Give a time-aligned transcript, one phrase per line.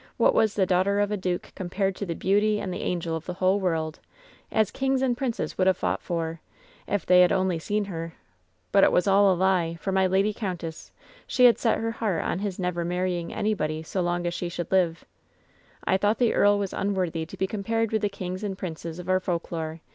[0.17, 3.27] What was the daughter of a duke compared to the beauty and the ungel of
[3.27, 3.99] the whole world,
[4.51, 6.41] as kings and princes would ta' fought for,
[6.87, 8.15] if they had only seen her?
[8.71, 10.91] But it was all a lie, for my lady countess,
[11.27, 14.71] she had set her heart on his never marrying anybody so long as she should
[14.71, 15.05] live.
[15.85, 19.07] "I thought the earl was unworthy to be compared with the kings and princes of
[19.07, 19.81] our folk lore.